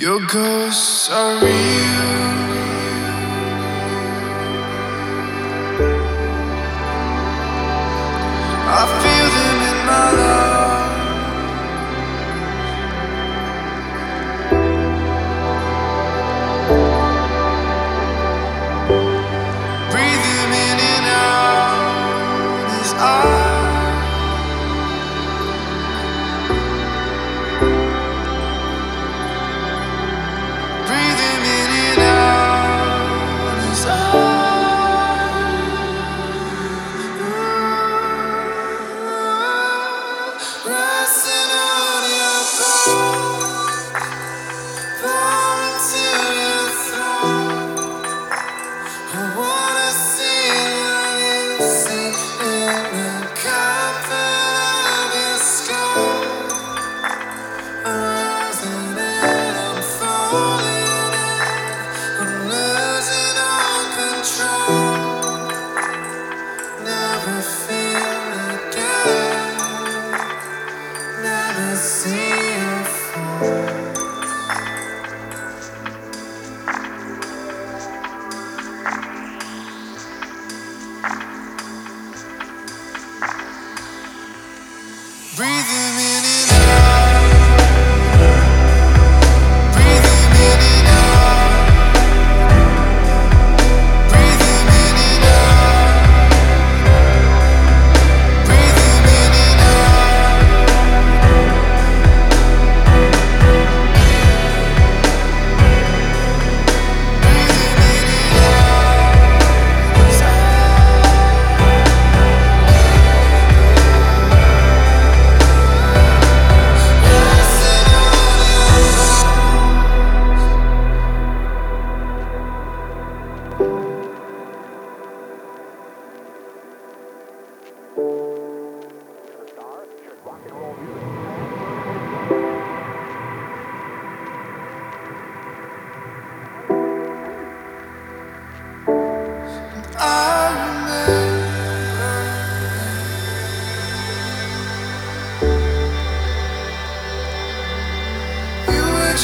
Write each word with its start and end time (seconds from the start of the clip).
Your 0.00 0.20
ghosts 0.28 1.10
are 1.10 1.44
real. 1.44 2.27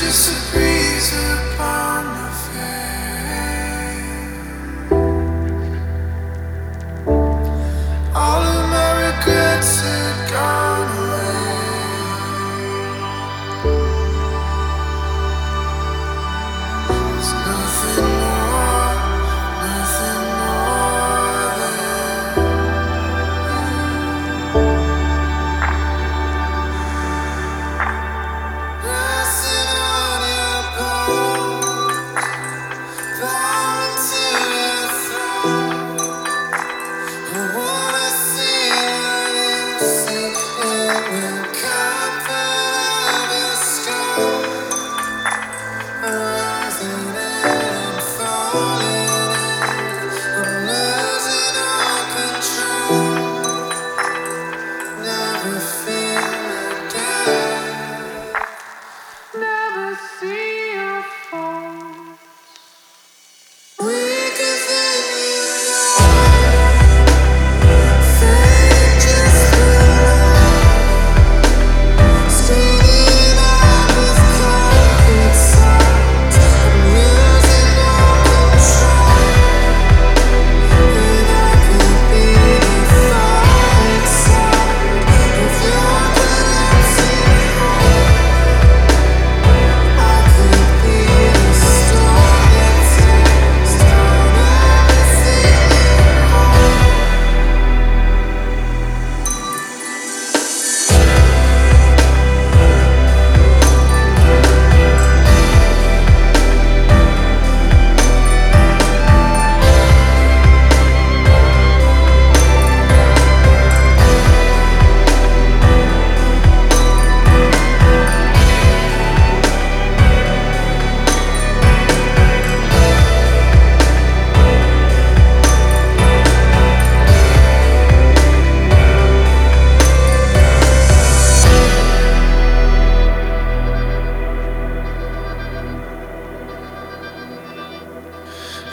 just 0.00 0.32
a 0.32 0.52
breeze 0.52 1.12
upon 1.12 2.04
me. 2.18 2.23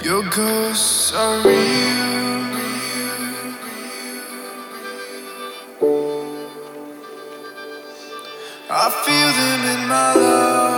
Your 0.03 0.23
ghosts 0.31 1.13
are 1.13 1.41
real. 1.43 2.41
I 8.71 8.89
feel 9.05 9.31
them 9.39 9.81
in 9.81 9.87
my 9.87 10.13
love. 10.15 10.70